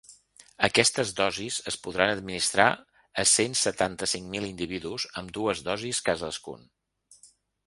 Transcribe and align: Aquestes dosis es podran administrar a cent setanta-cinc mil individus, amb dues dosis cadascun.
Aquestes 0.67 1.09
dosis 1.19 1.59
es 1.71 1.77
podran 1.83 2.13
administrar 2.13 2.67
a 3.25 3.27
cent 3.33 3.55
setanta-cinc 3.65 4.27
mil 4.37 4.49
individus, 4.49 5.07
amb 5.23 5.37
dues 5.39 5.63
dosis 5.69 6.03
cadascun. 6.11 6.67